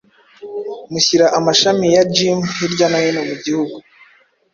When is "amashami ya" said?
1.37-2.03